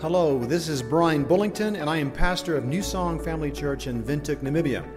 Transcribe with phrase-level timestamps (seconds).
[0.00, 4.04] Hello, this is Brian Bullington, and I am pastor of New Song Family Church in
[4.04, 4.88] Windhoek, Namibia.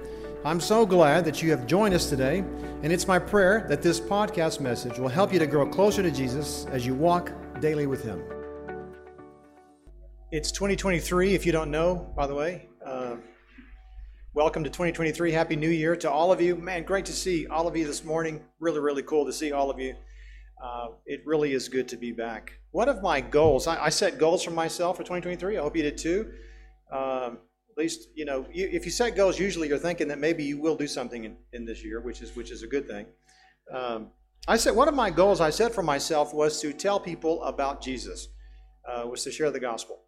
[0.45, 2.43] I'm so glad that you have joined us today,
[2.83, 6.11] and it's my prayer that this podcast message will help you to grow closer to
[6.11, 8.21] Jesus as you walk daily with Him.
[10.31, 12.69] It's 2023, if you don't know, by the way.
[12.85, 13.15] Uh,
[14.35, 15.31] welcome to 2023.
[15.31, 16.55] Happy New Year to all of you.
[16.55, 18.39] Man, great to see all of you this morning.
[18.59, 19.95] Really, really cool to see all of you.
[20.61, 22.53] Uh, it really is good to be back.
[22.69, 25.57] One of my goals, I, I, set goals for myself for 2023.
[25.57, 26.31] I hope you did too.
[26.91, 27.39] Um,
[27.71, 30.59] at least, you know, you, if you set goals, usually you're thinking that maybe you
[30.59, 33.07] will do something in, in this year, which is which is a good thing.
[33.73, 34.11] Um,
[34.47, 37.81] I said one of my goals I set for myself was to tell people about
[37.81, 38.27] Jesus,
[38.87, 40.01] uh, was to share the gospel.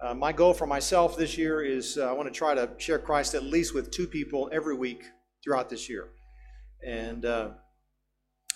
[0.00, 2.98] Uh, my goal for myself this year is uh, I want to try to share
[2.98, 5.02] Christ at least with two people every week
[5.44, 6.10] throughout this year,
[6.86, 7.50] and uh,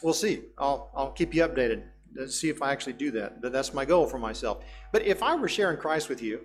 [0.02, 0.42] we'll see.
[0.58, 1.84] I'll, I'll keep you updated
[2.26, 3.40] see if I actually do that.
[3.40, 4.64] But that's my goal for myself.
[4.92, 6.40] But if I were sharing Christ with you,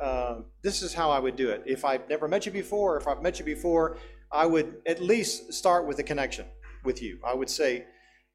[0.00, 1.62] uh, this is how I would do it.
[1.66, 3.98] If I've never met you before, or if I've met you before,
[4.32, 6.46] I would at least start with a connection
[6.84, 7.18] with you.
[7.24, 7.84] I would say,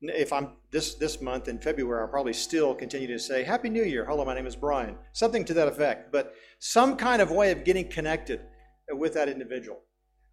[0.02, 3.84] if I'm this this month in February, I'll probably still continue to say Happy New
[3.84, 4.06] Year.
[4.06, 4.96] Hello, my name is Brian.
[5.14, 6.12] Something to that effect.
[6.12, 8.42] But some kind of way of getting connected
[8.92, 9.80] with that individual.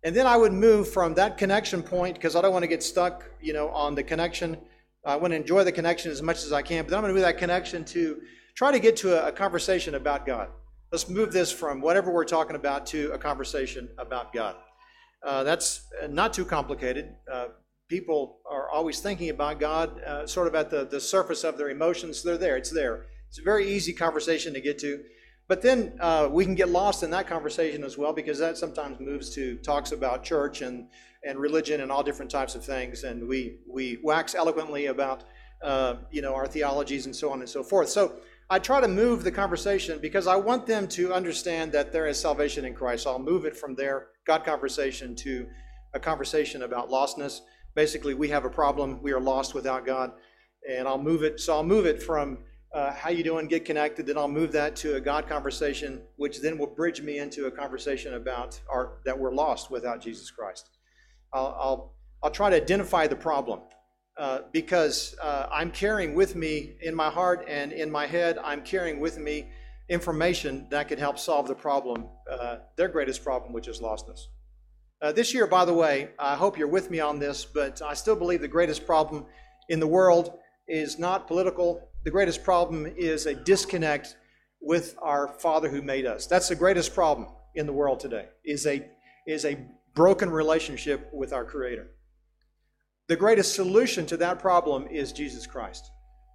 [0.05, 2.83] And then I would move from that connection point because I don't want to get
[2.83, 4.58] stuck, you know, on the connection.
[5.05, 7.14] I want to enjoy the connection as much as I can, but then I'm going
[7.14, 8.20] to move that connection to
[8.55, 10.50] try to get to a, a conversation about God.
[10.92, 14.56] Let's move this from whatever we're talking about to a conversation about God.
[15.25, 17.16] Uh, that's not too complicated.
[17.30, 17.47] Uh,
[17.88, 21.70] people are always thinking about God uh, sort of at the, the surface of their
[21.70, 22.22] emotions.
[22.22, 23.06] They're there, it's there.
[23.30, 25.02] It's a very easy conversation to get to.
[25.47, 28.98] But then uh, we can get lost in that conversation as well because that sometimes
[28.98, 30.89] moves to talks about church and,
[31.23, 35.25] and religion and all different types of things, and we we wax eloquently about
[35.62, 37.91] uh, you know our theologies and so on and so forth.
[37.91, 38.17] So
[38.48, 42.19] I try to move the conversation because I want them to understand that there is
[42.19, 43.06] salvation in Christ.
[43.06, 45.47] I'll move it from their God conversation to
[45.92, 47.41] a conversation about lostness.
[47.75, 49.03] Basically, we have a problem.
[49.03, 50.12] We are lost without God,
[50.69, 51.41] and I'll move it.
[51.41, 52.38] So I'll move it from
[52.75, 54.07] uh, how you doing, get connected.
[54.07, 57.51] Then I'll move that to a God conversation, which then will bridge me into a
[57.51, 60.71] conversation about our, that we're lost without Jesus Christ.
[61.33, 63.61] I'll, I'll, I'll try to identify the problem
[64.17, 68.62] uh, because uh, I'm carrying with me in my heart and in my head, I'm
[68.62, 69.49] carrying with me
[69.89, 74.21] information that could help solve the problem, uh, their greatest problem, which is lostness.
[75.03, 77.95] Uh, this year, by the way, I hope you're with me on this, but I
[77.95, 79.27] still believe the greatest problem
[79.69, 84.16] in the world is not political, the greatest problem is a disconnect
[84.60, 86.26] with our Father who made us.
[86.26, 88.87] That's the greatest problem in the world today, is a,
[89.26, 89.59] is a
[89.94, 91.88] broken relationship with our Creator.
[93.09, 95.91] The greatest solution to that problem is Jesus Christ.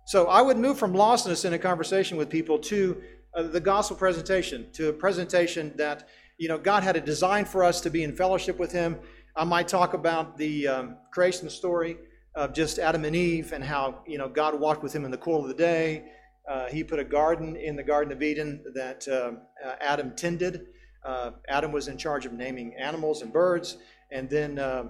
[0.08, 3.02] So I would move from lostness in a conversation with people to
[3.36, 6.08] uh, the gospel presentation, to a presentation that,
[6.40, 8.98] you know, God had a design for us to be in fellowship with Him.
[9.36, 11.98] I might talk about the um, creation story
[12.40, 15.18] of just Adam and Eve and how you know God walked with him in the
[15.18, 16.06] cool of the day.
[16.50, 19.34] Uh, he put a garden in the Garden of Eden that uh,
[19.68, 20.68] uh, Adam tended.
[21.04, 23.78] Uh, Adam was in charge of naming animals and birds,
[24.12, 24.86] and then uh,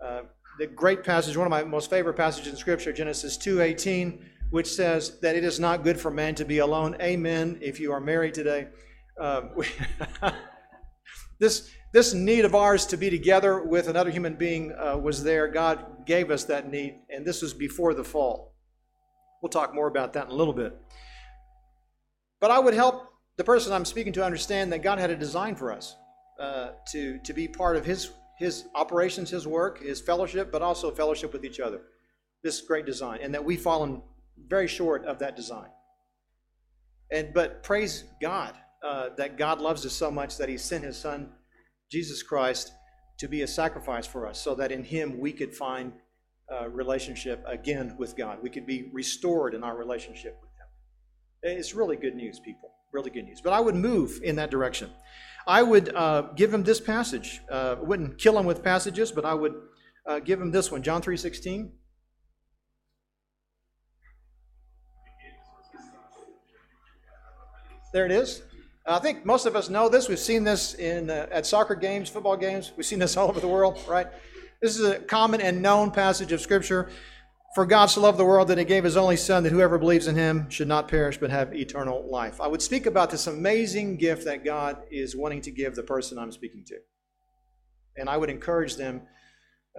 [0.00, 0.22] uh,
[0.60, 4.68] the great passage, one of my most favorite passages in Scripture, Genesis two eighteen, which
[4.68, 6.96] says that it is not good for man to be alone.
[7.02, 7.58] Amen.
[7.60, 8.68] If you are married today,
[11.40, 15.48] this this need of ours to be together with another human being uh, was there.
[15.48, 18.54] God gave us that need, and this was before the fall.
[19.42, 20.76] We'll talk more about that in a little bit.
[22.40, 25.54] But I would help the person I'm speaking to understand that God had a design
[25.54, 25.96] for us
[26.38, 30.90] uh, to, to be part of His, his operations, His work, His fellowship, but also
[30.90, 31.82] fellowship with each other.
[32.42, 34.02] This great design, and that we've fallen
[34.48, 35.68] very short of that design.
[37.10, 38.54] And but praise God
[38.84, 41.30] uh, that God loves us so much that He sent His Son
[41.90, 42.72] Jesus Christ
[43.24, 45.92] to be a sacrifice for us so that in Him we could find
[46.50, 48.38] a relationship again with God.
[48.42, 51.58] We could be restored in our relationship with Him.
[51.58, 52.70] It's really good news, people.
[52.92, 53.40] Really good news.
[53.40, 54.90] But I would move in that direction.
[55.46, 57.40] I would uh, give him this passage.
[57.50, 59.54] Uh, wouldn't kill him with passages, but I would
[60.06, 61.70] uh, give him this one, John 3.16.
[67.94, 68.42] There it is.
[68.86, 70.10] I think most of us know this.
[70.10, 72.72] We've seen this in uh, at soccer games, football games.
[72.76, 74.06] We've seen this all over the world, right?
[74.60, 76.90] This is a common and known passage of Scripture.
[77.54, 80.06] For God so loved the world that He gave His only Son, that whoever believes
[80.06, 82.40] in Him should not perish but have eternal life.
[82.40, 86.18] I would speak about this amazing gift that God is wanting to give the person
[86.18, 86.76] I'm speaking to,
[87.96, 89.02] and I would encourage them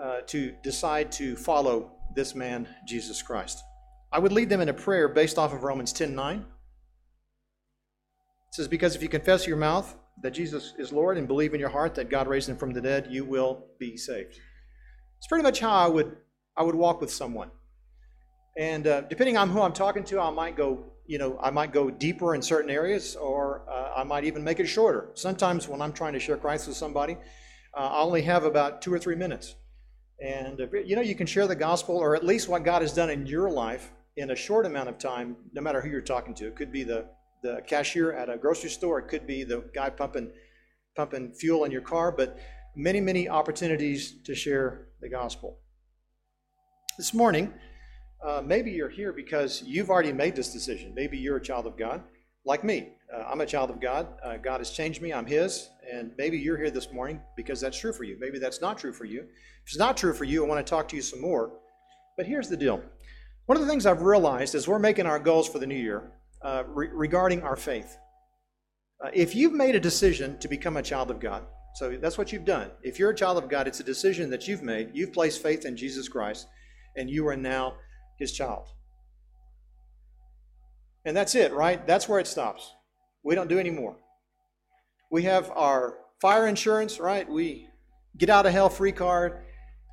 [0.01, 3.61] uh, to decide to follow this man, Jesus Christ.
[4.11, 6.45] I would lead them in a prayer based off of Romans 10 9
[8.55, 11.69] says, Because if you confess your mouth that Jesus is Lord and believe in your
[11.69, 14.39] heart that God raised him from the dead, you will be saved.
[15.17, 16.17] It's pretty much how I would
[16.57, 17.51] I would walk with someone.
[18.57, 21.73] And uh, depending on who I'm talking to, I might go, you know, I might
[21.73, 25.09] go deeper in certain areas, or uh, I might even make it shorter.
[25.15, 27.17] Sometimes when I'm trying to share Christ with somebody,
[27.77, 29.55] uh, I only have about two or three minutes.
[30.25, 32.93] And uh, you know, you can share the gospel, or at least what God has
[32.93, 36.33] done in your life, in a short amount of time, no matter who you're talking
[36.35, 36.47] to.
[36.47, 37.07] It could be the
[37.45, 38.97] the cashier at a grocery store.
[38.99, 40.31] It could be the guy pumping
[40.95, 42.11] pumping fuel in your car.
[42.11, 42.39] But
[42.75, 45.59] many, many opportunities to share the gospel.
[46.97, 47.53] This morning,
[48.25, 50.93] uh, maybe you're here because you've already made this decision.
[50.95, 52.01] Maybe you're a child of God,
[52.45, 52.93] like me.
[53.13, 54.07] Uh, I'm a child of God.
[54.23, 55.13] Uh, God has changed me.
[55.13, 55.69] I'm His.
[55.91, 58.17] And maybe you're here this morning because that's true for you.
[58.19, 59.21] Maybe that's not true for you.
[59.21, 61.51] If it's not true for you, I want to talk to you some more.
[62.17, 62.81] But here's the deal.
[63.45, 66.11] One of the things I've realized as we're making our goals for the new year
[66.45, 67.97] uh, re- regarding our faith.
[69.03, 71.43] Uh, if you've made a decision to become a child of God,
[71.73, 72.71] so that's what you've done.
[72.83, 74.91] If you're a child of God, it's a decision that you've made.
[74.93, 76.47] You've placed faith in Jesus Christ,
[76.95, 77.75] and you are now
[78.19, 78.67] his child.
[81.03, 81.85] And that's it, right?
[81.85, 82.71] That's where it stops.
[83.23, 83.97] We don't do any more.
[85.11, 87.27] We have our fire insurance, right?
[87.27, 87.67] We
[88.17, 89.43] get out of hell free card,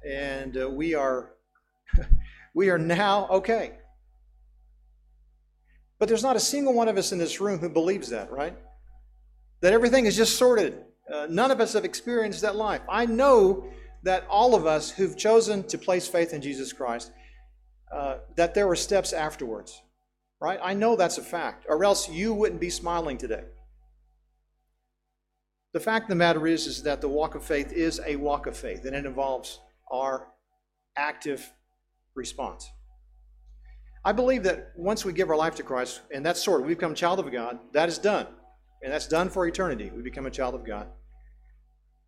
[0.09, 1.33] and uh, we are
[2.55, 3.79] we are now okay.
[6.03, 8.57] But there's not a single one of us in this room who believes that, right?
[9.61, 10.85] That everything is just sorted.
[11.09, 12.81] Uh, none of us have experienced that life.
[12.89, 13.69] I know
[14.03, 17.13] that all of us who've chosen to place faith in Jesus Christ,
[17.93, 19.81] uh, that there were steps afterwards,
[20.41, 20.59] right?
[20.61, 23.45] I know that's a fact, or else you wouldn't be smiling today.
[25.73, 28.49] The fact of the matter is, is that the walk of faith is a walk
[28.49, 30.27] of faith, and it involves our
[30.97, 31.53] active
[32.17, 32.69] response.
[34.05, 36.75] I believe that once we give our life to Christ, and that's sort of, we
[36.75, 38.27] become a child of God, that is done.
[38.83, 39.93] And that's done for eternity.
[39.95, 40.89] We become a child of God.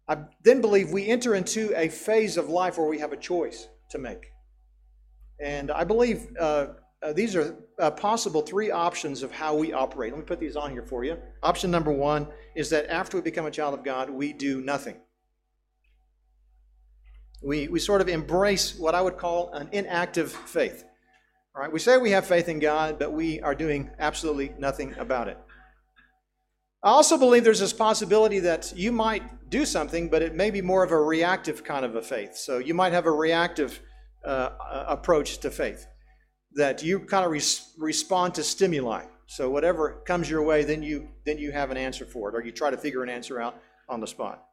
[0.08, 3.68] I then believe we enter into a phase of life where we have a choice
[3.90, 4.32] to make.
[5.40, 6.66] And I believe uh,
[7.02, 10.12] uh, these are uh, possible three options of how we operate.
[10.12, 11.16] Let me put these on here for you.
[11.42, 12.26] Option number one
[12.56, 14.96] is that after we become a child of God, we do nothing.
[17.42, 20.84] We, we sort of embrace what I would call an inactive faith.
[21.56, 24.92] All right, we say we have faith in God, but we are doing absolutely nothing
[24.98, 25.38] about it.
[26.82, 30.60] I also believe there's this possibility that you might do something, but it may be
[30.60, 32.34] more of a reactive kind of a faith.
[32.34, 33.80] So you might have a reactive
[34.24, 34.50] uh,
[34.88, 35.86] approach to faith,
[36.54, 39.04] that you kind of res- respond to stimuli.
[39.26, 42.44] So whatever comes your way, then you then you have an answer for it, or
[42.44, 43.54] you try to figure an answer out
[43.88, 44.44] on the spot.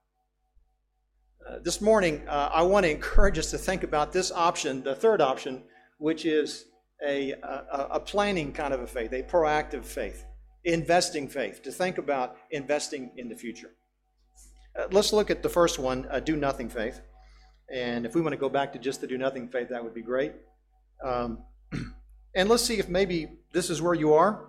[1.50, 4.94] Uh, this morning, uh, I want to encourage us to think about this option, the
[4.94, 5.64] third option,
[5.98, 6.66] which is
[7.06, 10.26] a, a, a planning kind of a faith, a proactive faith,
[10.64, 13.72] investing faith, to think about investing in the future.
[14.78, 17.02] Uh, let's look at the first one, uh, do nothing faith.
[17.74, 19.94] And if we want to go back to just the do nothing faith, that would
[19.94, 20.34] be great.
[21.04, 21.40] Um,
[22.36, 24.46] and let's see if maybe this is where you are.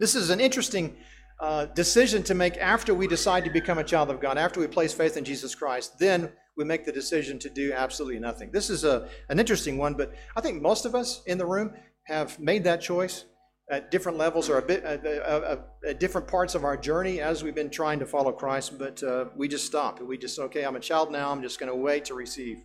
[0.00, 0.96] This is an interesting
[1.42, 4.68] uh, decision to make after we decide to become a child of God, after we
[4.68, 5.98] place faith in Jesus Christ.
[5.98, 8.52] Then we make the decision to do absolutely nothing.
[8.52, 11.72] This is a, an interesting one, but I think most of us in the room
[12.04, 13.24] have made that choice
[13.70, 17.42] at different levels or a bit at, at, at different parts of our journey as
[17.42, 20.00] we've been trying to follow Christ, but uh, we just stop.
[20.00, 22.62] We just, okay, I'm a child now, I'm just going to wait to receive.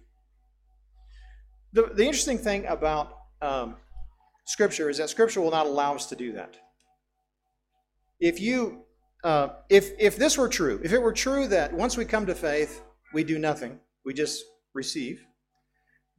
[1.74, 3.76] The, the interesting thing about um,
[4.46, 6.58] Scripture is that Scripture will not allow us to do that.
[8.20, 8.84] If you,
[9.24, 12.36] uh, if if this were true, if it were true that once we come to
[12.36, 12.82] faith,
[13.14, 14.44] we do nothing, we just
[14.74, 15.24] receive,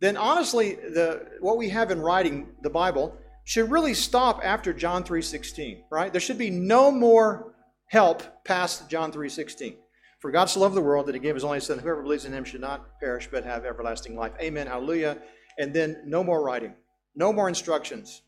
[0.00, 5.02] then honestly, the what we have in writing, the Bible, should really stop after John
[5.02, 6.12] 3:16, right?
[6.12, 7.54] There should be no more
[7.86, 9.76] help past John 3:16.
[10.20, 12.32] For God so loved the world that he gave his only son, whoever believes in
[12.32, 14.32] him should not perish but have everlasting life.
[14.40, 14.66] Amen.
[14.66, 15.18] Hallelujah.
[15.58, 16.74] And then no more writing,
[17.14, 18.22] no more instructions.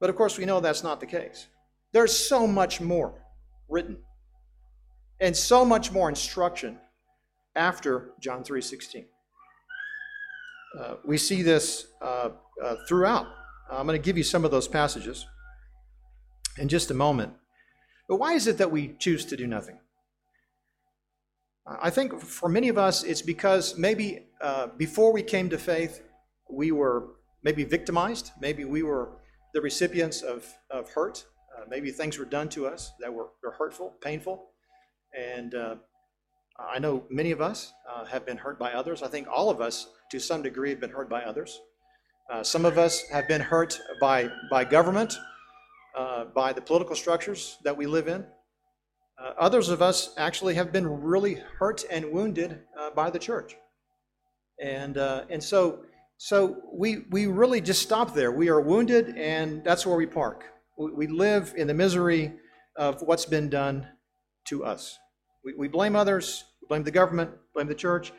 [0.00, 1.46] But of course, we know that's not the case.
[1.92, 3.14] There's so much more
[3.68, 3.98] written
[5.20, 6.78] and so much more instruction
[7.56, 9.06] after John 3:16.
[10.78, 12.30] Uh, we see this uh,
[12.62, 13.26] uh, throughout.
[13.70, 15.26] I'm going to give you some of those passages
[16.58, 17.32] in just a moment.
[18.08, 19.78] But why is it that we choose to do nothing?
[21.66, 26.02] I think for many of us, it's because maybe uh, before we came to faith,
[26.50, 27.08] we were
[27.42, 28.30] maybe victimized.
[28.40, 29.18] Maybe we were
[29.52, 31.26] the recipients of, of hurt.
[31.58, 34.50] Uh, maybe things were done to us that were, were hurtful, painful.
[35.18, 35.76] And uh,
[36.58, 39.02] I know many of us uh, have been hurt by others.
[39.02, 41.60] I think all of us, to some degree, have been hurt by others.
[42.32, 45.16] Uh, some of us have been hurt by, by government,
[45.96, 48.24] uh, by the political structures that we live in.
[49.18, 52.60] Uh, others of us actually have been really hurt and wounded
[52.94, 53.56] by the church.
[54.62, 55.80] And, and so,
[56.18, 58.30] so we, we really just stop there.
[58.30, 60.44] We are wounded, and that's where we park.
[60.78, 62.32] We, live in the misery
[62.76, 63.88] of what's been done
[64.46, 64.96] to us.
[65.44, 68.12] We, we blame others, we blame the government, blame the church.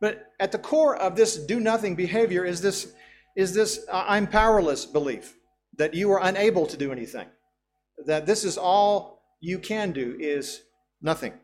[0.00, 2.92] But at the core of this do nothing behavior is this,
[3.36, 5.36] is this uh, I'm powerless belief
[5.78, 7.26] that you are unable to do anything,
[8.06, 10.62] that this is all you can do is
[11.00, 11.32] nothing.
[11.32, 11.36] I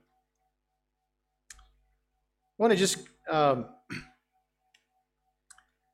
[2.59, 2.99] want to just
[3.31, 3.67] um,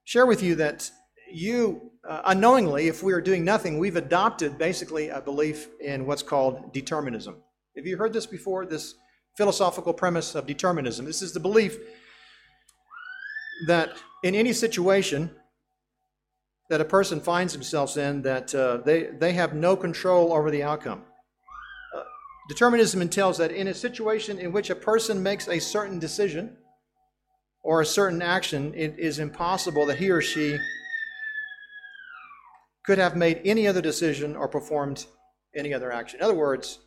[0.04, 0.90] share with you that
[1.32, 6.22] you, uh, unknowingly, if we are doing nothing, we've adopted basically a belief in what's
[6.22, 7.36] called determinism.
[7.76, 8.64] Have you heard this before?
[8.64, 8.94] This
[9.36, 11.04] philosophical premise of determinism.
[11.04, 11.78] This is the belief
[13.66, 15.30] that in any situation
[16.68, 20.62] that a person finds themselves in, that uh, they, they have no control over the
[20.62, 21.02] outcome.
[21.94, 22.02] Uh,
[22.48, 26.56] determinism entails that in a situation in which a person makes a certain decision
[27.62, 30.58] or a certain action, it is impossible that he or she
[32.86, 35.06] could have made any other decision or performed
[35.56, 36.20] any other action.
[36.20, 36.78] In other words,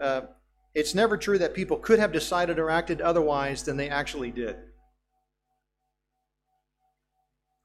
[0.00, 0.22] uh,
[0.74, 4.56] it's never true that people could have decided or acted otherwise than they actually did.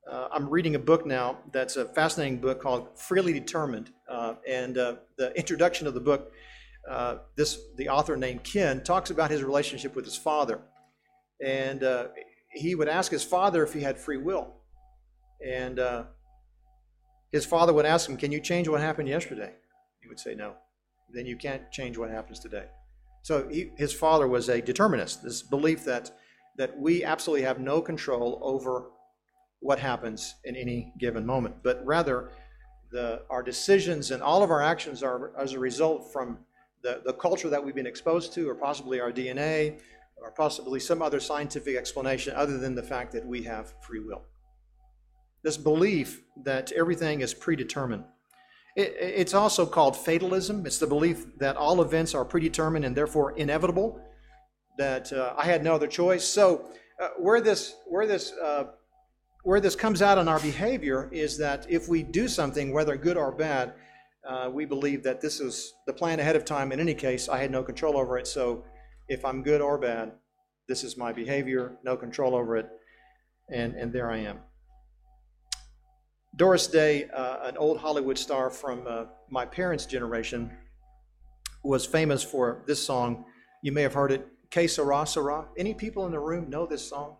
[0.09, 3.91] Uh, I'm reading a book now that's a fascinating book called Freely Determined.
[4.09, 6.31] Uh, and uh, the introduction of the book,
[6.89, 10.59] uh, this the author named Ken talks about his relationship with his father.
[11.43, 12.07] And uh,
[12.51, 14.55] he would ask his father if he had free will.
[15.45, 15.79] And
[17.31, 19.53] his father would ask him, Can you change what happened yesterday?
[20.01, 20.55] He would say, No.
[21.13, 22.65] Then you can't change what happens today.
[23.21, 26.11] So he, his father was a determinist, this belief that,
[26.57, 28.89] that we absolutely have no control over
[29.59, 32.29] what happens in any given moment, but rather
[32.91, 36.37] the, our decisions and all of our actions are as a result from
[36.83, 39.79] the, the culture that we've been exposed to, or possibly our DNA,
[40.21, 44.23] or possibly some other scientific explanation other than the fact that we have free will.
[45.47, 48.03] This belief that everything is predetermined.
[48.75, 50.65] It, it's also called fatalism.
[50.65, 53.97] It's the belief that all events are predetermined and therefore inevitable,
[54.77, 56.25] that uh, I had no other choice.
[56.25, 56.65] So,
[57.01, 58.65] uh, where this, where this uh,
[59.43, 63.15] where this comes out in our behavior is that if we do something, whether good
[63.15, 63.73] or bad,
[64.27, 66.73] uh, we believe that this is the plan ahead of time.
[66.73, 68.27] In any case, I had no control over it.
[68.27, 68.65] So
[69.07, 70.11] if I'm good or bad,
[70.67, 72.67] this is my behavior, no control over it,
[73.49, 74.39] and, and there I am.
[76.37, 80.51] Doris Day, uh, an old Hollywood star from uh, my parents' generation,
[81.63, 83.25] was famous for this song.
[83.63, 85.47] You may have heard it, Que Sera, Sera.
[85.57, 87.17] Any people in the room know this song?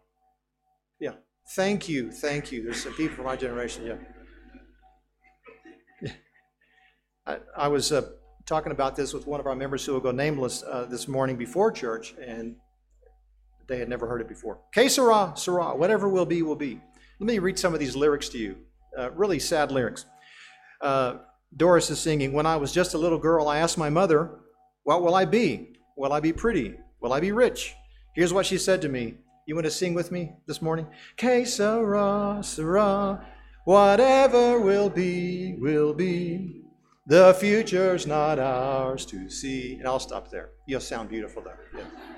[1.00, 1.14] Yeah.
[1.56, 2.62] Thank you, thank you.
[2.62, 3.86] There's some people from my generation,
[6.04, 6.12] yeah.
[7.26, 8.04] I, I was uh,
[8.46, 11.38] talking about this with one of our members who will go nameless uh, this morning
[11.38, 12.56] before church, and
[13.68, 14.60] they had never heard it before.
[14.76, 16.80] Que sera, sera, whatever will be, will be.
[17.20, 18.58] Let me read some of these lyrics to you.
[18.98, 20.06] Uh, really sad lyrics.
[20.82, 21.18] Uh,
[21.56, 24.40] Doris is singing, When I was just a little girl, I asked my mother,
[24.84, 25.80] What will I be?
[25.96, 26.76] Will I be pretty?
[27.02, 27.74] Will I be rich?
[28.16, 30.86] Here's what she said to me you want to sing with me this morning?
[31.16, 33.26] Que sera, sera,
[33.64, 36.64] whatever will be, will be.
[37.08, 39.76] The future's not ours to see.
[39.76, 40.50] And I'll stop there.
[40.68, 41.60] You'll sound beautiful there.
[41.74, 42.17] Yeah.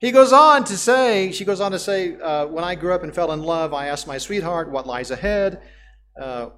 [0.00, 3.02] He goes on to say, she goes on to say, uh, when I grew up
[3.02, 5.60] and fell in love, I asked my sweetheart what lies ahead.
[6.18, 6.50] Uh,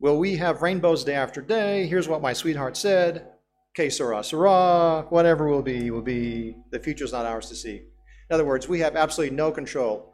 [0.00, 1.86] will we have rainbows day after day?
[1.86, 3.28] Here's what my sweetheart said.
[3.76, 6.56] Que sera, sera, whatever will be, will be.
[6.72, 7.76] The future's not ours to see.
[7.76, 10.12] In other words, we have absolutely no control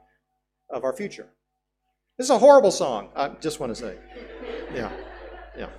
[0.68, 1.30] of our future.
[2.18, 3.96] This is a horrible song, I just want to say.
[4.74, 4.92] Yeah,
[5.56, 5.70] yeah.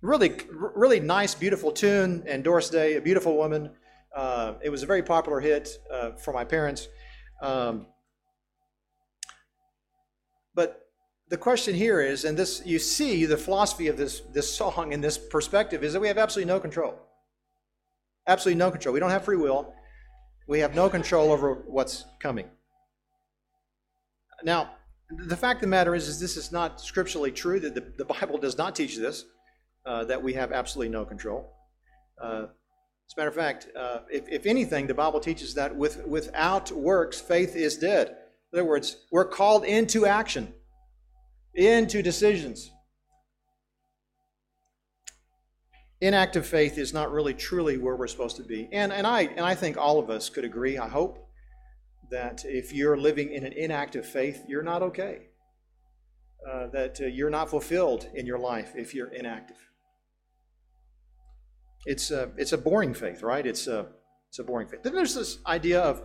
[0.00, 3.72] Really, really nice, beautiful tune, and Doris Day, a beautiful woman.
[4.14, 6.88] Uh, it was a very popular hit uh, for my parents.
[7.40, 7.86] Um,
[10.54, 10.86] but
[11.28, 15.02] the question here is, and this you see the philosophy of this this song and
[15.02, 16.94] this perspective is that we have absolutely no control.
[18.26, 18.92] Absolutely no control.
[18.92, 19.74] We don't have free will.
[20.46, 22.48] We have no control over what's coming.
[24.44, 24.72] Now,
[25.08, 27.60] the fact of the matter is, is this is not scripturally true.
[27.60, 29.24] That the, the Bible does not teach this,
[29.86, 31.52] uh, that we have absolutely no control.
[32.20, 32.46] Uh,
[33.08, 36.70] as a matter of fact, uh, if, if anything, the Bible teaches that with, without
[36.72, 38.16] works, faith is dead.
[38.52, 40.54] In other words, we're called into action,
[41.54, 42.70] into decisions.
[46.02, 48.68] inactive faith is not really truly where we're supposed to be.
[48.72, 51.28] And, and, I, and I think all of us could agree, I hope,
[52.10, 55.28] that if you're living in an inactive faith, you're not okay.
[56.46, 59.56] Uh, that uh, you're not fulfilled in your life if you're inactive.
[61.86, 63.46] It's a, it's a boring faith, right?
[63.46, 63.86] It's a,
[64.28, 64.82] it's a boring faith.
[64.82, 66.02] Then there's this idea of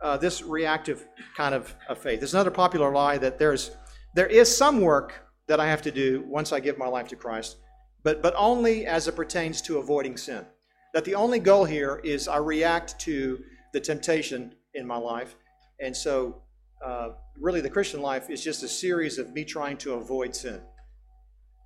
[0.00, 2.20] uh, this reactive kind of, of faith.
[2.20, 3.70] There's another popular lie that there's
[4.14, 7.16] there is some work that I have to do once I give my life to
[7.16, 7.56] Christ,
[8.02, 10.46] but but only as it pertains to avoiding sin.
[10.92, 15.34] That the only goal here is I react to the temptation in my life,
[15.80, 16.42] and so
[16.84, 17.10] uh,
[17.40, 20.60] really the Christian life is just a series of me trying to avoid sin.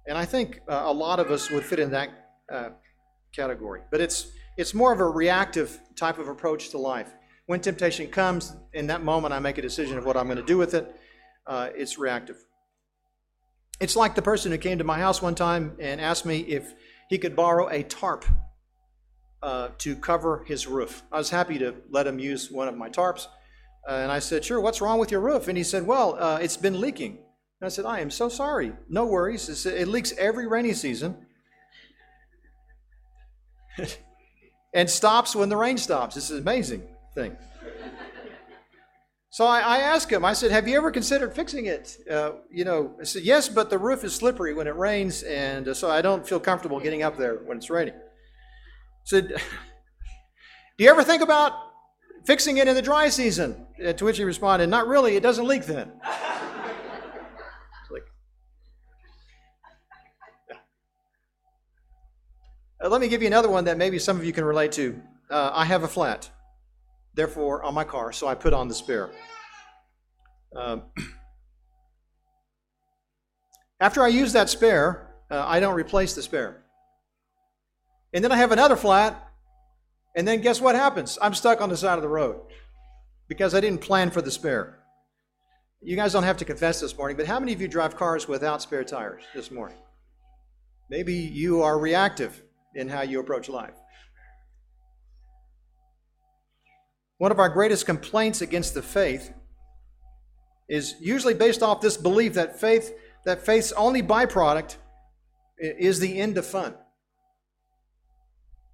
[0.07, 2.09] And I think uh, a lot of us would fit in that
[2.51, 2.71] uh,
[3.33, 3.83] category.
[3.91, 7.15] But it's it's more of a reactive type of approach to life.
[7.47, 10.45] When temptation comes, in that moment, I make a decision of what I'm going to
[10.45, 10.95] do with it.
[11.47, 12.45] Uh, it's reactive.
[13.81, 16.75] It's like the person who came to my house one time and asked me if
[17.09, 18.25] he could borrow a tarp
[19.43, 21.05] uh, to cover his roof.
[21.13, 23.29] I was happy to let him use one of my tarps.
[23.89, 25.47] Uh, and I said, Sure, what's wrong with your roof?
[25.47, 27.13] And he said, Well, uh, it's been leaking.
[27.61, 28.73] And I said, I am so sorry.
[28.89, 29.65] No worries.
[29.67, 31.27] it leaks every rainy season
[34.75, 36.15] and stops when the rain stops.
[36.15, 36.83] This is an amazing
[37.15, 37.37] thing.
[39.31, 41.99] So I, I, asked him, I said, Have you ever considered fixing it?
[42.11, 45.69] Uh, you know, I said, Yes, but the roof is slippery when it rains, and
[45.69, 47.95] uh, so I don't feel comfortable getting up there when it's raining.
[47.95, 49.29] I said,
[50.79, 51.53] Do you ever think about
[52.25, 53.67] fixing it in the dry season?
[53.85, 55.93] Uh, to which he responded, Not really, it doesn't leak then.
[62.83, 65.01] uh, let me give you another one that maybe some of you can relate to.
[65.31, 66.31] Uh, I have a flat
[67.19, 69.11] therefore, on my car, so I put on the spare.
[70.55, 70.85] Um,
[73.81, 76.63] after I use that spare, uh, I don't replace the spare.
[78.15, 79.31] And then I have another flat,
[80.15, 81.19] and then guess what happens?
[81.21, 82.41] I'm stuck on the side of the road
[83.27, 84.79] because I didn't plan for the spare.
[85.83, 88.29] You guys don't have to confess this morning, but how many of you drive cars
[88.29, 89.79] without spare tires this morning?
[90.89, 92.45] Maybe you are reactive
[92.75, 93.75] in how you approach life.
[97.19, 99.33] One of our greatest complaints against the faith
[100.69, 102.93] is usually based off this belief that faith
[103.25, 104.77] that faith's only byproduct
[105.59, 106.75] is the end of fun.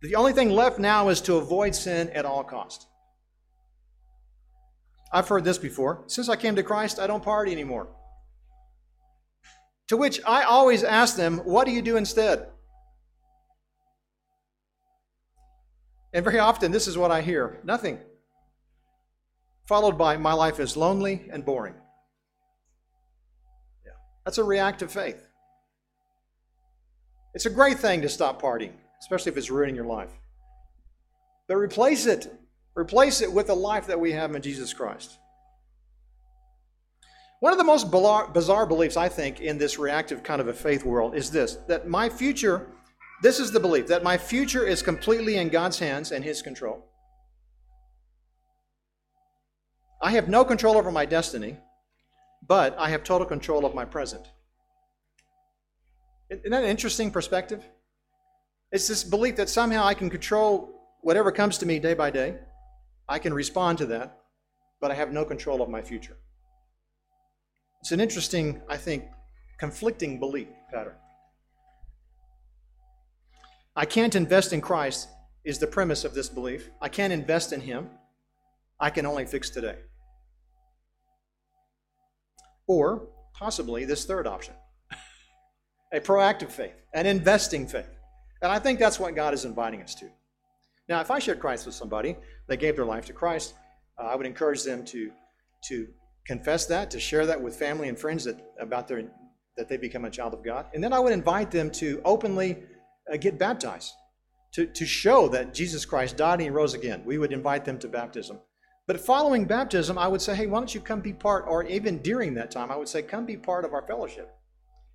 [0.02, 2.86] The only thing left now is to avoid sin at all cost.
[5.10, 6.04] I've heard this before.
[6.08, 7.88] Since I came to Christ, I don't party anymore.
[9.88, 12.48] To which I always ask them, What do you do instead?
[16.14, 17.98] And very often, this is what I hear nothing
[19.66, 21.74] followed by my life is lonely and boring.
[23.84, 23.92] Yeah.
[24.24, 25.26] That's a reactive faith.
[27.34, 30.10] It's a great thing to stop partying, especially if it's ruining your life.
[31.48, 32.32] But replace it.
[32.76, 35.18] Replace it with the life that we have in Jesus Christ.
[37.40, 40.84] One of the most bizarre beliefs, I think, in this reactive kind of a faith
[40.84, 42.66] world is this that my future,
[43.22, 46.84] this is the belief, that my future is completely in God's hands and His control.
[50.02, 51.56] I have no control over my destiny,
[52.46, 54.26] but I have total control of my present.
[56.30, 57.64] Isn't that an interesting perspective?
[58.72, 62.36] It's this belief that somehow I can control whatever comes to me day by day.
[63.08, 64.20] I can respond to that,
[64.80, 66.16] but I have no control of my future.
[67.80, 69.04] It's an interesting, I think,
[69.58, 70.96] conflicting belief pattern.
[73.76, 75.08] I can't invest in Christ,
[75.44, 76.70] is the premise of this belief.
[76.80, 77.90] I can't invest in Him.
[78.80, 79.76] I can only fix today.
[82.66, 84.54] Or possibly this third option
[85.92, 87.88] a proactive faith, an investing faith.
[88.42, 90.08] And I think that's what God is inviting us to.
[90.88, 92.16] Now, if I shared Christ with somebody,
[92.48, 93.54] they gave their life to Christ,
[93.98, 95.10] uh, I would encourage them to,
[95.68, 95.86] to
[96.26, 99.04] confess that, to share that with family and friends that, about their,
[99.56, 100.66] that they become a child of God.
[100.74, 102.64] And then I would invite them to openly
[103.12, 103.92] uh, get baptized,
[104.52, 107.02] to, to show that Jesus Christ died and rose again.
[107.04, 108.38] We would invite them to baptism.
[108.86, 111.98] But following baptism, I would say, hey, why don't you come be part, or even
[111.98, 114.30] during that time, I would say, come be part of our fellowship.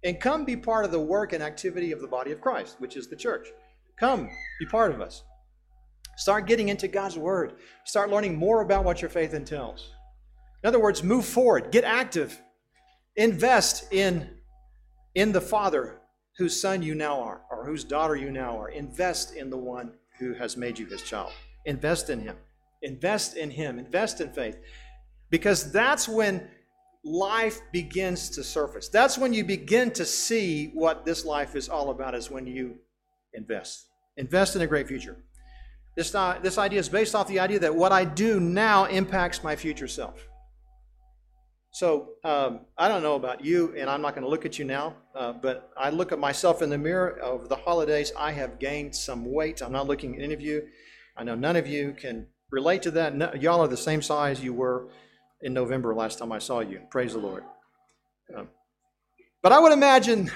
[0.03, 2.95] And come be part of the work and activity of the body of Christ, which
[2.95, 3.47] is the church.
[3.99, 5.23] Come be part of us.
[6.17, 7.53] Start getting into God's Word.
[7.85, 9.89] Start learning more about what your faith entails.
[10.63, 12.39] In other words, move forward, get active,
[13.15, 14.29] invest in,
[15.15, 15.98] in the Father
[16.39, 18.69] whose son you now are, or whose daughter you now are.
[18.69, 21.31] Invest in the one who has made you his child.
[21.65, 22.35] Invest in him.
[22.81, 24.57] Invest in Him, invest in faith.
[25.29, 26.47] Because that's when
[27.03, 28.89] life begins to surface.
[28.89, 32.75] That's when you begin to see what this life is all about, is when you
[33.33, 33.87] invest.
[34.17, 35.17] Invest in a great future.
[35.95, 39.43] This, uh, this idea is based off the idea that what I do now impacts
[39.43, 40.28] my future self.
[41.71, 44.65] So um, I don't know about you, and I'm not going to look at you
[44.65, 48.11] now, uh, but I look at myself in the mirror over the holidays.
[48.17, 49.61] I have gained some weight.
[49.61, 50.67] I'm not looking at any of you.
[51.15, 53.15] I know none of you can relate to that.
[53.15, 54.89] No, y'all are the same size you were
[55.41, 56.81] in November last time I saw you.
[56.89, 57.43] Praise the Lord.
[58.35, 58.49] Um,
[59.41, 60.31] but I would imagine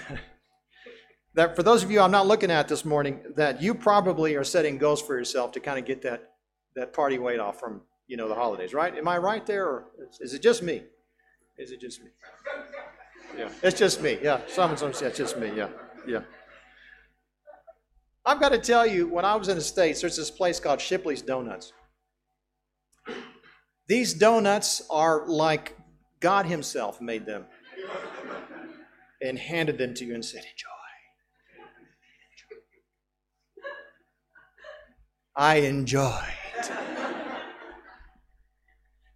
[1.33, 4.43] that for those of you I'm not looking at this morning, that you probably are
[4.43, 6.29] setting goals for yourself to kind of get that
[6.75, 8.95] that party weight off from you know the holidays, right?
[8.95, 9.87] Am I right there, or
[10.19, 10.83] is it just me?
[11.57, 12.09] Is it just me?
[13.37, 14.17] Yeah, it's just me.
[14.21, 15.51] Yeah, someone said it's just me.
[15.55, 15.69] Yeah,
[16.07, 16.21] yeah.
[18.25, 20.79] I've got to tell you, when I was in the States, there's this place called
[20.79, 21.73] Shipley's Donuts.
[23.87, 25.75] These donuts are like
[26.21, 27.45] God Himself made them
[29.21, 30.69] and handed them to you and said, Enjoy.
[35.35, 36.23] I enjoyed.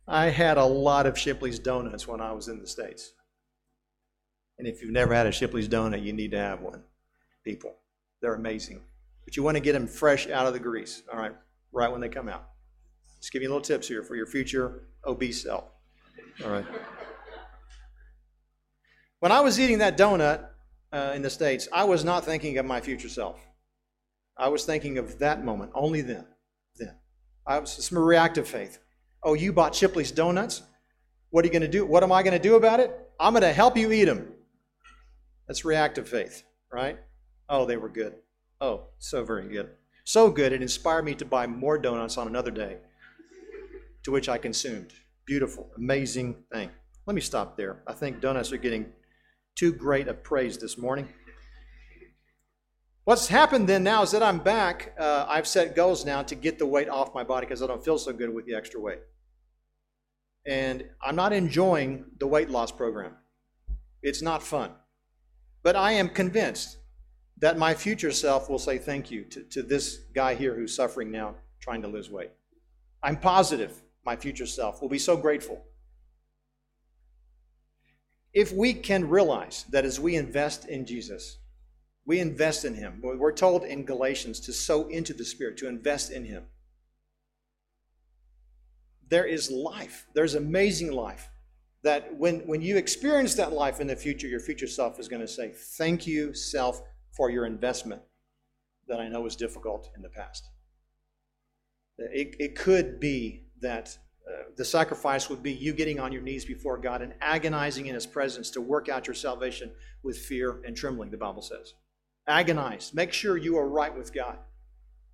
[0.08, 3.12] I had a lot of Shipley's donuts when I was in the States.
[4.58, 6.84] And if you've never had a Shipley's donut, you need to have one.
[7.44, 7.76] People,
[8.22, 8.82] they're amazing.
[9.26, 11.36] But you want to get them fresh out of the grease, all right,
[11.74, 12.48] right when they come out.
[13.20, 15.66] Just give you a little tips here for your future obese self.
[16.44, 16.66] All right.
[19.20, 20.46] When I was eating that donut
[20.92, 23.40] uh, in the States, I was not thinking of my future self.
[24.38, 26.26] I was thinking of that moment, only then.
[26.78, 26.96] Then.
[27.46, 28.80] I was some reactive faith.
[29.28, 30.62] Oh, you bought Shipley's donuts?
[31.32, 31.86] What are you going to do?
[31.86, 32.98] What am I going to do about it?
[33.20, 34.32] I'm going to help you eat them.
[35.48, 36.98] That's reactive faith, right?
[37.50, 38.16] Oh, they were good.
[38.62, 39.72] Oh, so very good.
[40.06, 42.78] So good, it inspired me to buy more donuts on another day,
[44.04, 44.94] to which I consumed.
[45.26, 46.70] Beautiful, amazing thing.
[47.06, 47.84] Let me stop there.
[47.86, 48.94] I think donuts are getting
[49.58, 51.10] too great a praise this morning.
[53.04, 54.96] What's happened then now is that I'm back.
[54.98, 57.84] Uh, I've set goals now to get the weight off my body because I don't
[57.84, 59.00] feel so good with the extra weight.
[60.48, 63.14] And I'm not enjoying the weight loss program.
[64.02, 64.72] It's not fun.
[65.62, 66.78] But I am convinced
[67.40, 71.12] that my future self will say thank you to, to this guy here who's suffering
[71.12, 72.32] now trying to lose weight.
[73.04, 75.62] I'm positive my future self will be so grateful.
[78.34, 81.40] If we can realize that as we invest in Jesus,
[82.06, 83.02] we invest in him.
[83.04, 86.46] We're told in Galatians to sow into the Spirit, to invest in him.
[89.10, 90.06] There is life.
[90.14, 91.30] There's amazing life.
[91.84, 95.22] That when, when you experience that life in the future, your future self is going
[95.22, 96.82] to say, Thank you, self,
[97.16, 98.02] for your investment
[98.88, 100.50] that I know was difficult in the past.
[101.98, 106.46] It, it could be that uh, the sacrifice would be you getting on your knees
[106.46, 109.72] before God and agonizing in His presence to work out your salvation
[110.04, 111.74] with fear and trembling, the Bible says.
[112.28, 112.94] Agonize.
[112.94, 114.38] Make sure you are right with God.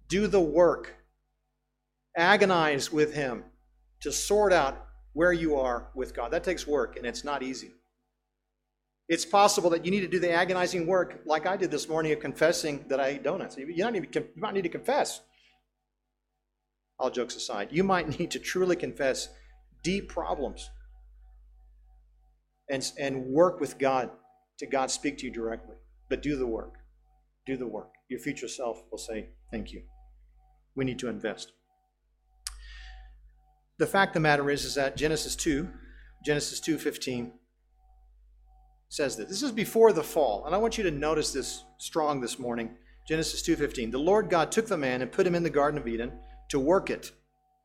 [0.08, 0.96] Do the work.
[2.18, 3.44] Agonize with Him
[4.04, 6.32] to sort out where you are with God.
[6.32, 7.72] That takes work, and it's not easy.
[9.10, 12.12] It's possible that you need to do the agonizing work, like I did this morning,
[12.14, 13.58] of confessing that I ate donuts.
[13.58, 15.22] You, don't even, you might need to confess.
[17.00, 19.30] All jokes aside, you might need to truly confess
[19.84, 20.70] deep problems
[22.70, 24.10] and, and work with God
[24.60, 25.76] to God speak to you directly.
[26.10, 26.76] But do the work.
[27.46, 27.92] Do the work.
[28.10, 29.84] Your future self will say, Thank you.
[30.76, 31.52] We need to invest.
[33.84, 35.68] The fact of the matter is, is that Genesis 2,
[36.24, 37.34] Genesis 2:15
[38.88, 39.28] says that.
[39.28, 42.78] This is before the fall, and I want you to notice this strong this morning.
[43.06, 43.92] Genesis 2:15.
[43.92, 46.18] The Lord God took the man and put him in the garden of Eden
[46.48, 47.12] to work it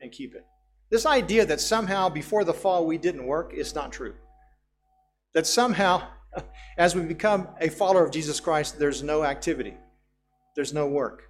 [0.01, 0.45] and keep it.
[0.91, 4.17] This idea that somehow before the fall we didn't work is not true.
[5.35, 6.03] That somehow
[6.79, 9.77] as we become a follower of Jesus Christ, there's no activity.
[10.57, 11.28] There's no work.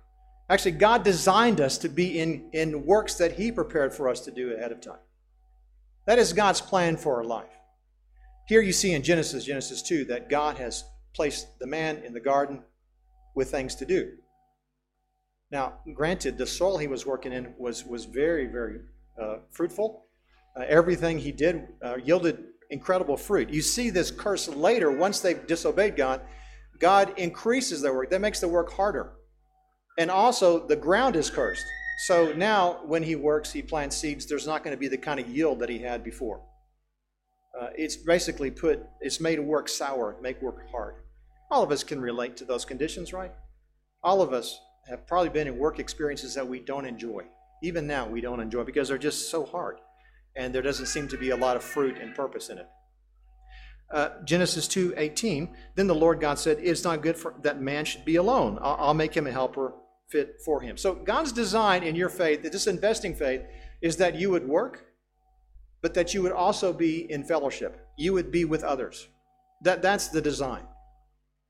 [0.50, 4.30] Actually, God designed us to be in, in works that He prepared for us to
[4.30, 5.00] do ahead of time.
[6.06, 7.52] That is God's plan for our life.
[8.46, 10.84] Here you see in Genesis, Genesis 2, that God has
[11.14, 12.62] placed the man in the garden
[13.34, 14.12] with things to do.
[15.50, 18.80] Now, granted, the soil he was working in was, was very, very
[19.20, 20.06] uh, fruitful.
[20.56, 23.50] Uh, everything he did uh, yielded incredible fruit.
[23.50, 26.22] You see this curse later, once they've disobeyed God,
[26.78, 28.11] God increases their work.
[28.11, 29.12] That makes the work harder.
[29.98, 31.66] And also, the ground is cursed.
[32.06, 35.18] So now, when he works, he plants seeds, there's not going to be the kind
[35.18, 36.40] of yield that he had before.
[37.61, 40.94] Uh, it's basically put, it's made work sour, make work hard.
[41.50, 43.32] All of us can relate to those conditions, right?
[44.04, 47.24] All of us have probably been in work experiences that we don't enjoy.
[47.64, 49.80] Even now, we don't enjoy because they're just so hard.
[50.37, 52.68] And there doesn't seem to be a lot of fruit and purpose in it.
[53.90, 55.48] Uh, Genesis 2:18.
[55.74, 58.58] then the Lord God said, It's not good for that man should be alone.
[58.61, 59.72] I'll, I'll make him a helper
[60.10, 60.76] fit for him.
[60.76, 63.42] So God's design in your faith, this investing faith,
[63.82, 64.88] is that you would work
[65.80, 67.86] but that you would also be in fellowship.
[67.96, 69.08] You would be with others.
[69.62, 70.64] That, that's the design.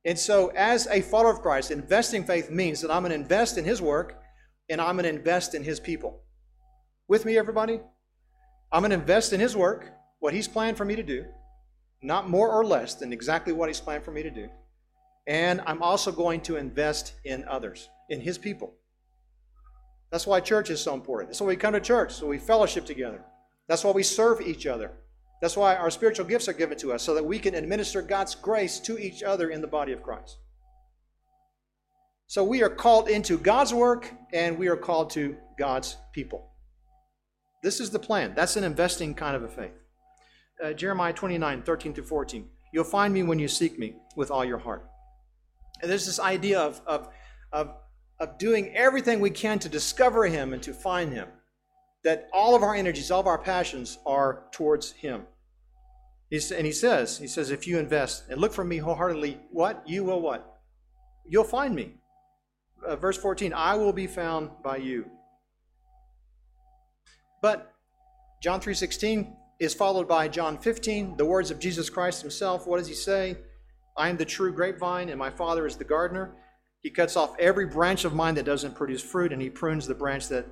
[0.05, 3.59] And so, as a follower of Christ, investing faith means that I'm going to invest
[3.59, 4.21] in His work
[4.69, 6.23] and I'm going to invest in His people.
[7.09, 7.81] With me, everybody?
[8.71, 9.91] I'm going to invest in His work,
[10.21, 11.25] what He's planned for me to do,
[12.03, 14.49] not more or less than exactly what He's planned for me to do.
[15.29, 18.75] And I'm also going to invest in others, in His people.
[20.11, 21.29] That's why church is so important.
[21.29, 23.23] That's why we come to church, so we fellowship together.
[23.69, 24.91] That's why we serve each other.
[25.43, 28.35] That's why our spiritual gifts are given to us, so that we can administer God's
[28.35, 30.39] grace to each other in the body of Christ.
[32.27, 36.51] So we are called into God's work and we are called to God's people.
[37.63, 38.35] This is the plan.
[38.35, 39.73] That's an investing kind of a faith.
[40.63, 42.49] Uh, Jeremiah 29, 13 to 14.
[42.73, 44.87] You'll find me when you seek me with all your heart.
[45.81, 47.09] And there's this idea of, of,
[47.53, 47.75] of,
[48.19, 51.29] of doing everything we can to discover Him and to find Him
[52.05, 55.23] that all of our energies, all of our passions are towards Him.
[56.31, 59.83] He's, and He says, He says, if you invest and look for me wholeheartedly, what?
[59.87, 60.61] You will what?
[61.27, 61.95] You'll find me.
[62.85, 65.07] Uh, verse 14, I will be found by you.
[67.43, 67.75] But
[68.43, 72.67] John 3.16 is followed by John 15, the words of Jesus Christ himself.
[72.67, 73.37] What does he say?
[73.99, 76.37] I am the true grapevine, and my Father is the gardener.
[76.81, 79.95] He cuts off every branch of mine that doesn't produce fruit, and he prunes the
[79.95, 80.47] branch that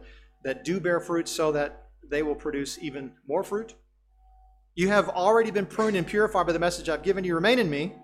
[0.45, 3.75] that do bear fruit so that they will produce even more fruit.
[4.75, 7.35] You have already been pruned and purified by the message I've given you.
[7.35, 7.95] Remain in me,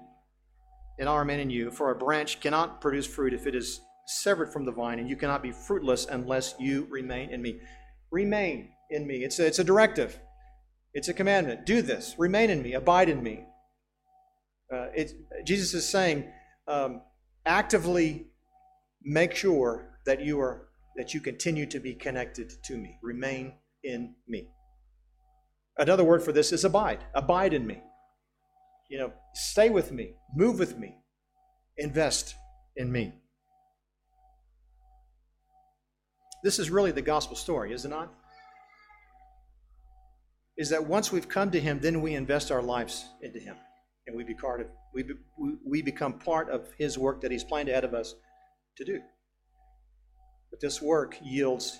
[0.98, 1.70] and I'll remain in you.
[1.70, 5.16] For a branch cannot produce fruit if it is severed from the vine, and you
[5.16, 7.60] cannot be fruitless unless you remain in me.
[8.10, 9.24] Remain in me.
[9.24, 10.18] It's a, it's a directive,
[10.94, 11.66] it's a commandment.
[11.66, 12.14] Do this.
[12.18, 12.74] Remain in me.
[12.74, 13.44] Abide in me.
[14.72, 14.86] Uh,
[15.44, 16.30] Jesus is saying,
[16.66, 17.02] um,
[17.44, 18.28] actively
[19.02, 22.98] make sure that you are that you continue to be connected to me.
[23.02, 24.48] Remain in me.
[25.78, 27.02] Another word for this is abide.
[27.14, 27.80] Abide in me.
[28.90, 30.96] You know, stay with me, move with me,
[31.78, 32.34] invest
[32.76, 33.14] in me.
[36.44, 38.12] This is really the gospel story, is it not?
[40.58, 43.56] Is that once we've come to Him, then we invest our lives into Him,
[44.06, 45.04] and we, be part of, we,
[45.64, 48.14] we become part of His work that He's planned ahead of us
[48.76, 49.00] to do.
[50.50, 51.78] But this work yields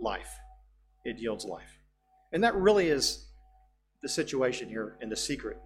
[0.00, 0.30] life.
[1.04, 1.78] It yields life.
[2.32, 3.26] And that really is
[4.02, 5.58] the situation here and the secret.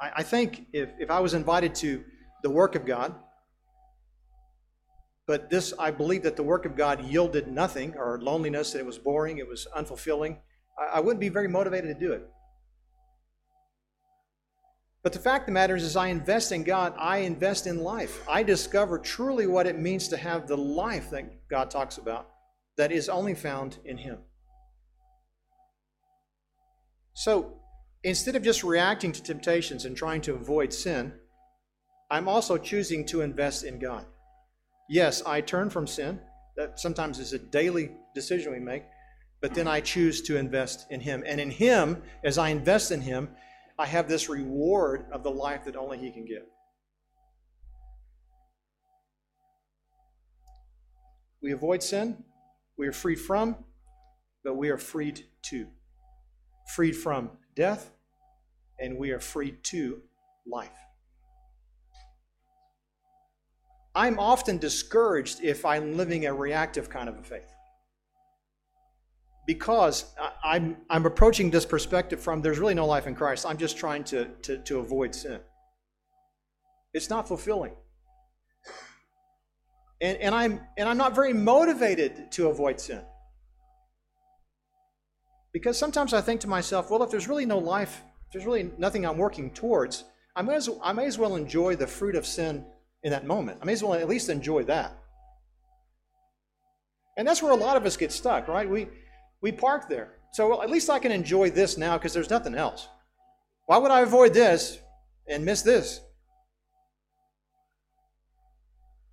[0.00, 2.04] I, I think if, if I was invited to
[2.42, 3.14] the work of God,
[5.26, 8.86] but this, I believe that the work of God yielded nothing or loneliness, that it
[8.86, 10.38] was boring, it was unfulfilling,
[10.78, 12.28] I, I wouldn't be very motivated to do it.
[15.04, 17.84] But the fact of the matter is, as I invest in God, I invest in
[17.84, 18.26] life.
[18.26, 22.30] I discover truly what it means to have the life that God talks about
[22.78, 24.18] that is only found in Him.
[27.12, 27.60] So
[28.02, 31.12] instead of just reacting to temptations and trying to avoid sin,
[32.10, 34.06] I'm also choosing to invest in God.
[34.88, 36.18] Yes, I turn from sin.
[36.56, 38.84] That sometimes is a daily decision we make,
[39.42, 41.22] but then I choose to invest in Him.
[41.26, 43.28] And in Him, as I invest in Him,
[43.78, 46.44] I have this reward of the life that only He can give.
[51.42, 52.24] We avoid sin,
[52.78, 53.56] we are free from,
[54.44, 55.66] but we are freed to.
[56.74, 57.90] Freed from death,
[58.78, 60.00] and we are freed to
[60.46, 60.70] life.
[63.94, 67.53] I'm often discouraged if I'm living a reactive kind of a faith
[69.46, 73.44] because I'm, I'm approaching this perspective from there's really no life in Christ.
[73.46, 75.40] I'm just trying to, to, to avoid sin.
[76.94, 77.72] It's not fulfilling.
[80.00, 83.02] And, and, I'm, and I'm not very motivated to avoid sin.
[85.52, 88.70] Because sometimes I think to myself, well, if there's really no life, if there's really
[88.78, 90.04] nothing I'm working towards,
[90.34, 92.64] I may, as, I may as well enjoy the fruit of sin
[93.02, 93.58] in that moment.
[93.62, 94.98] I may as well at least enjoy that.
[97.16, 98.68] And that's where a lot of us get stuck, right?
[98.68, 98.88] We,
[99.44, 100.14] we park there.
[100.32, 102.88] So well, at least I can enjoy this now because there's nothing else.
[103.66, 104.78] Why would I avoid this
[105.28, 106.00] and miss this?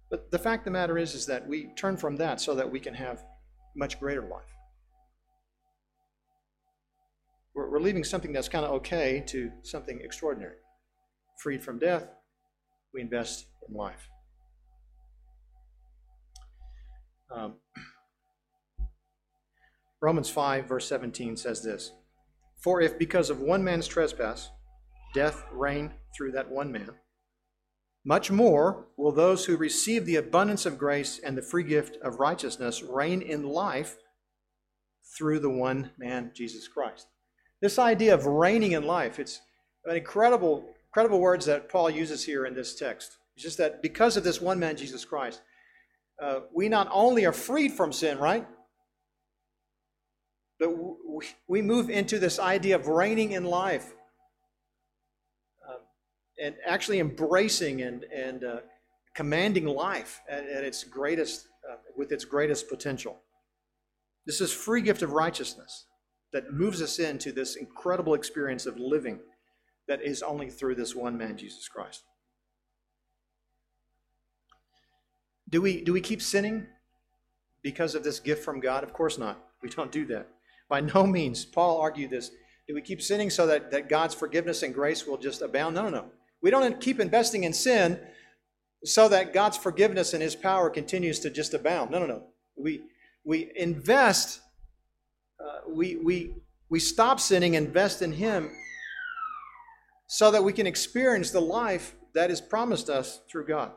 [0.09, 2.71] But the fact of the matter is, is that we turn from that so that
[2.71, 3.25] we can have
[3.75, 4.55] much greater life.
[7.53, 10.55] We're, we're leaving something that's kind of okay to something extraordinary.
[11.39, 12.07] Freed from death,
[12.93, 14.07] we invest in life.
[17.35, 17.55] Um,
[20.01, 21.91] Romans 5, verse 17 says this
[22.63, 24.49] For if because of one man's trespass
[25.13, 26.91] death reigned through that one man,
[28.03, 32.19] much more will those who receive the abundance of grace and the free gift of
[32.19, 33.97] righteousness reign in life
[35.15, 37.07] through the one man, Jesus Christ.
[37.61, 39.41] This idea of reigning in life, it's
[39.85, 43.17] an incredible, incredible words that Paul uses here in this text.
[43.35, 45.41] It's just that because of this one man, Jesus Christ,
[46.21, 48.47] uh, we not only are freed from sin, right?
[50.61, 50.75] But
[51.47, 53.95] we move into this idea of reigning in life
[55.67, 55.79] uh,
[56.39, 58.57] and actually embracing and, and uh,
[59.15, 63.17] commanding life at, at its greatest, uh, with its greatest potential.
[64.27, 65.87] This is free gift of righteousness
[66.31, 69.19] that moves us into this incredible experience of living
[69.87, 72.03] that is only through this one man, Jesus Christ.
[75.49, 76.67] Do we, do we keep sinning
[77.63, 78.83] because of this gift from God?
[78.83, 79.43] Of course not.
[79.63, 80.27] We don't do that.
[80.71, 81.45] By no means.
[81.45, 82.31] Paul argued this.
[82.67, 85.75] Do we keep sinning so that, that God's forgiveness and grace will just abound?
[85.75, 86.05] No, no, no.
[86.41, 87.99] We don't keep investing in sin
[88.85, 91.91] so that God's forgiveness and his power continues to just abound.
[91.91, 92.23] No, no, no.
[92.55, 92.81] We,
[93.25, 94.39] we invest,
[95.39, 96.35] uh, we, we,
[96.69, 98.49] we stop sinning, invest in him
[100.07, 103.71] so that we can experience the life that is promised us through God.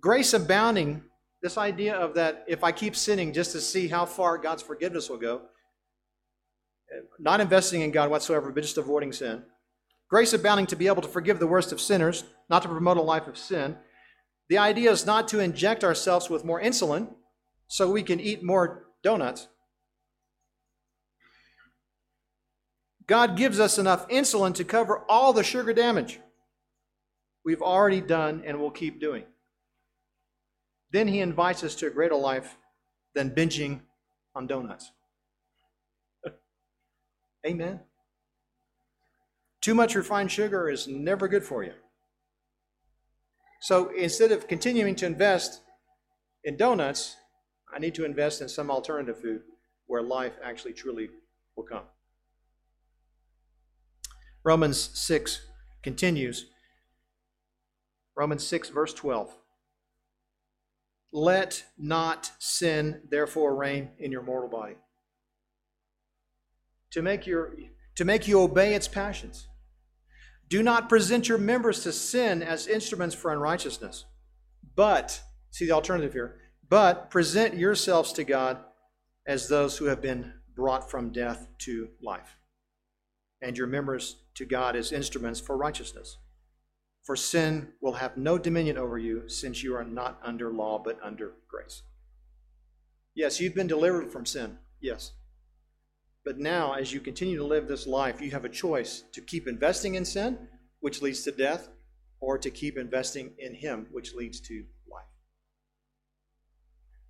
[0.00, 1.02] Grace abounding,
[1.44, 5.10] this idea of that if I keep sinning just to see how far God's forgiveness
[5.10, 5.42] will go,
[7.18, 9.42] not investing in God whatsoever, but just avoiding sin.
[10.08, 13.02] Grace abounding to be able to forgive the worst of sinners, not to promote a
[13.02, 13.76] life of sin.
[14.48, 17.12] The idea is not to inject ourselves with more insulin
[17.68, 19.46] so we can eat more donuts.
[23.06, 26.20] God gives us enough insulin to cover all the sugar damage
[27.44, 29.24] we've already done and will keep doing.
[30.94, 32.56] Then he invites us to a greater life
[33.16, 33.80] than binging
[34.32, 34.92] on donuts.
[37.46, 37.80] Amen.
[39.60, 41.72] Too much refined sugar is never good for you.
[43.60, 45.62] So instead of continuing to invest
[46.44, 47.16] in donuts,
[47.74, 49.42] I need to invest in some alternative food
[49.86, 51.10] where life actually truly
[51.56, 51.86] will come.
[54.44, 55.44] Romans 6
[55.82, 56.46] continues.
[58.16, 59.34] Romans 6, verse 12.
[61.14, 64.74] Let not sin therefore reign in your mortal body.
[66.90, 67.54] To make, your,
[67.94, 69.46] to make you obey its passions.
[70.48, 74.06] Do not present your members to sin as instruments for unrighteousness.
[74.74, 75.22] But,
[75.52, 78.58] see the alternative here, but present yourselves to God
[79.24, 82.38] as those who have been brought from death to life,
[83.40, 86.18] and your members to God as instruments for righteousness.
[87.04, 90.98] For sin will have no dominion over you, since you are not under law, but
[91.02, 91.82] under grace.
[93.14, 94.58] Yes, you've been delivered from sin.
[94.80, 95.12] Yes.
[96.24, 99.46] But now, as you continue to live this life, you have a choice to keep
[99.46, 100.48] investing in sin,
[100.80, 101.68] which leads to death,
[102.20, 105.04] or to keep investing in Him, which leads to life.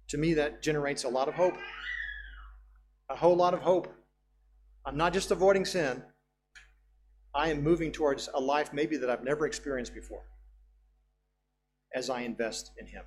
[0.09, 1.55] To me, that generates a lot of hope.
[3.09, 3.95] A whole lot of hope.
[4.85, 6.03] I'm not just avoiding sin,
[7.35, 10.23] I am moving towards a life maybe that I've never experienced before
[11.95, 13.05] as I invest in Him.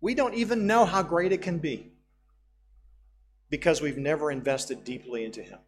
[0.00, 1.92] We don't even know how great it can be
[3.50, 5.58] because we've never invested deeply into Him.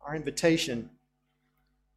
[0.00, 0.90] Our invitation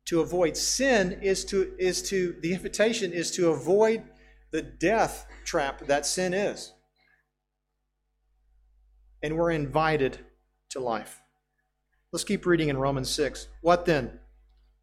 [0.06, 4.04] to avoid sin is to, is to, the invitation is to avoid
[4.52, 6.74] the death trap that sin is.
[9.22, 10.18] And we're invited
[10.70, 11.22] to life.
[12.12, 13.48] Let's keep reading in Romans 6.
[13.62, 14.20] What then?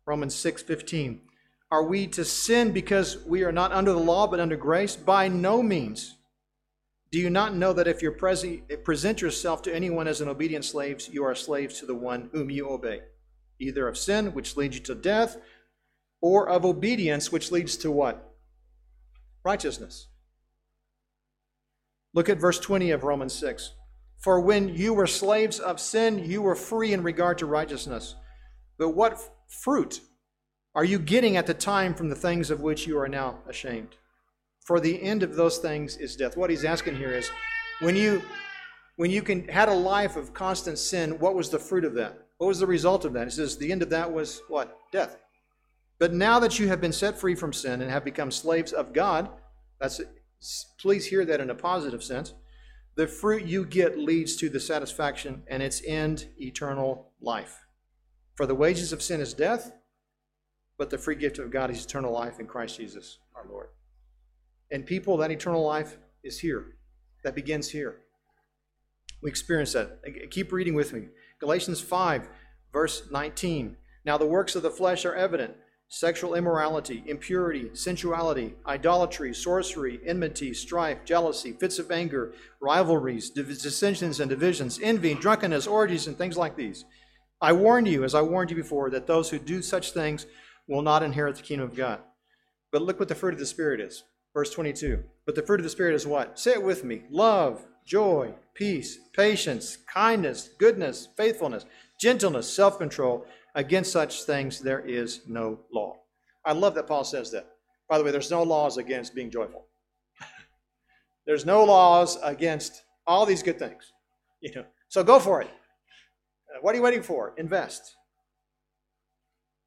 [0.06, 1.20] Romans 6 15.
[1.70, 4.94] Are we to sin because we are not under the law but under grace?
[4.94, 6.14] By no means.
[7.10, 11.00] Do you not know that if you present yourself to anyone as an obedient slave,
[11.10, 13.00] you are slaves to the one whom you obey,
[13.58, 15.36] either of sin, which leads you to death,
[16.20, 18.34] or of obedience, which leads to what?
[19.44, 20.08] Righteousness.
[22.12, 23.72] Look at verse 20 of Romans 6.
[24.18, 28.14] For when you were slaves of sin, you were free in regard to righteousness.
[28.78, 30.00] But what fruit
[30.74, 33.96] are you getting at the time from the things of which you are now ashamed?
[34.64, 36.36] For the end of those things is death.
[36.36, 37.30] What he's asking here is
[37.80, 38.22] when you
[38.96, 42.26] when you can had a life of constant sin, what was the fruit of that?
[42.38, 43.26] What was the result of that?
[43.26, 44.78] He says the end of that was what?
[44.90, 45.18] Death.
[45.98, 48.92] But now that you have been set free from sin and have become slaves of
[48.92, 49.30] God,
[49.80, 50.00] that's
[50.78, 52.34] please hear that in a positive sense
[52.96, 57.66] the fruit you get leads to the satisfaction and its end, eternal life.
[58.34, 59.72] For the wages of sin is death,
[60.78, 63.68] but the free gift of God is eternal life in Christ Jesus our Lord.
[64.70, 66.76] And people, that eternal life is here.
[67.22, 68.00] That begins here.
[69.22, 70.00] We experience that.
[70.30, 71.08] Keep reading with me.
[71.38, 72.28] Galatians 5,
[72.72, 73.76] verse 19.
[74.04, 75.54] Now the works of the flesh are evident
[75.88, 84.28] sexual immorality, impurity, sensuality, idolatry, sorcery, enmity, strife, jealousy, fits of anger, rivalries, dissensions and
[84.28, 86.84] divisions, envy, drunkenness, orgies, and things like these.
[87.40, 90.26] I warn you, as I warned you before, that those who do such things
[90.66, 92.00] will not inherit the kingdom of God.
[92.72, 94.04] But look what the fruit of the Spirit is.
[94.34, 95.04] Verse 22.
[95.24, 96.38] But the fruit of the Spirit is what?
[96.38, 101.64] Say it with me love, joy, peace, patience, kindness, goodness, faithfulness,
[102.00, 103.26] gentleness, self control.
[103.56, 105.96] Against such things there is no law.
[106.44, 107.48] I love that Paul says that.
[107.88, 109.64] By the way, there's no laws against being joyful.
[111.26, 113.92] there's no laws against all these good things.
[114.42, 115.48] You know, so go for it.
[115.48, 117.32] Uh, what are you waiting for?
[117.38, 117.96] Invest.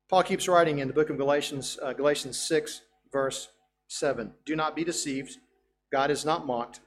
[0.08, 2.82] Paul keeps writing in the book of Galatians, uh, Galatians 6,
[3.12, 3.50] verse
[3.88, 4.32] 7.
[4.46, 5.38] Do not be deceived.
[5.92, 6.82] God is not mocked.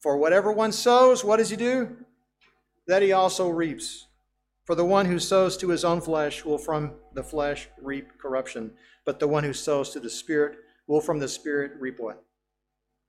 [0.00, 1.96] For whatever one sows, what does he do?
[2.86, 4.06] That he also reaps.
[4.64, 8.72] For the one who sows to his own flesh will from the flesh reap corruption,
[9.04, 12.22] but the one who sows to the Spirit will from the Spirit reap what?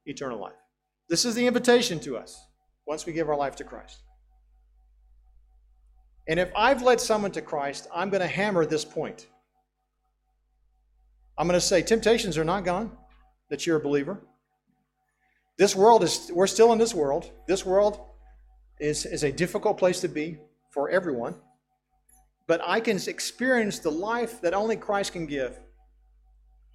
[0.05, 0.53] Eternal life.
[1.09, 2.47] This is the invitation to us
[2.87, 4.01] once we give our life to Christ.
[6.27, 9.27] And if I've led someone to Christ, I'm going to hammer this point.
[11.37, 12.91] I'm going to say, temptations are not gone,
[13.49, 14.21] that you're a believer.
[15.57, 17.29] This world is, we're still in this world.
[17.47, 17.99] This world
[18.79, 20.37] is, is a difficult place to be
[20.74, 21.36] for everyone,
[22.47, 25.59] but I can experience the life that only Christ can give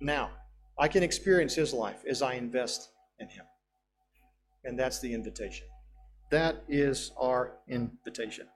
[0.00, 0.30] now.
[0.78, 2.88] I can experience his life as I invest
[3.18, 3.44] in him.
[4.64, 5.66] And that's the invitation.
[6.30, 8.46] That is our invitation.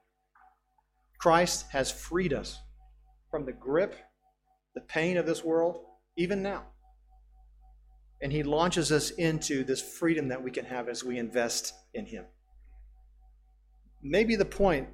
[1.19, 2.61] Christ has freed us
[3.31, 3.97] from the grip,
[4.75, 5.81] the pain of this world,
[6.17, 6.65] even now.
[8.21, 12.07] And he launches us into this freedom that we can have as we invest in
[12.07, 12.25] him.
[14.03, 14.89] Maybe the point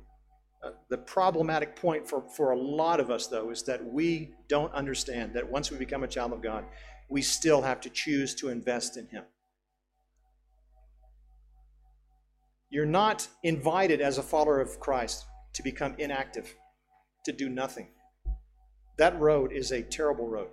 [0.89, 5.35] the problematic point for, for a lot of us, though, is that we don't understand
[5.35, 6.65] that once we become a child of God,
[7.09, 9.25] we still have to choose to invest in Him.
[12.71, 16.55] You're not invited as a follower of Christ to become inactive,
[17.25, 17.89] to do nothing.
[18.99, 20.51] That road is a terrible road.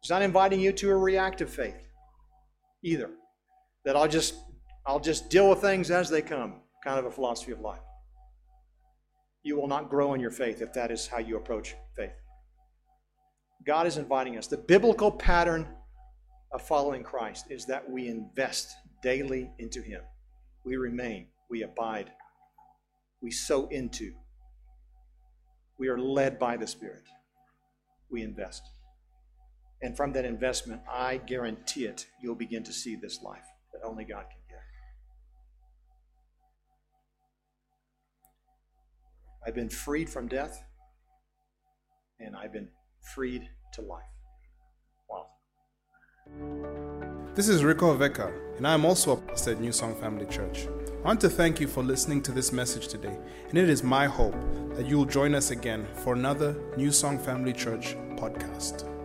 [0.00, 1.88] He's not inviting you to a reactive faith
[2.82, 3.10] either.
[3.84, 4.34] That I'll just
[4.86, 7.80] I'll just deal with things as they come, kind of a philosophy of life
[9.48, 12.12] you will not grow in your faith if that is how you approach faith.
[13.66, 14.46] God is inviting us.
[14.46, 15.66] The biblical pattern
[16.52, 20.02] of following Christ is that we invest daily into Him.
[20.64, 22.10] We remain, we abide,
[23.22, 24.12] we sow into.
[25.78, 27.04] We are led by the Spirit.
[28.10, 28.62] We invest.
[29.80, 34.04] And from that investment, I guarantee it, you'll begin to see this life that only
[34.04, 34.47] God can.
[39.48, 40.62] I've been freed from death,
[42.20, 42.68] and I've been
[43.14, 44.02] freed to life.
[45.08, 45.28] Wow.
[47.34, 50.66] This is Rico Veka, and I am also a pastor at New Song Family Church.
[51.02, 53.16] I want to thank you for listening to this message today,
[53.48, 54.36] and it is my hope
[54.74, 58.97] that you will join us again for another New Song Family Church podcast.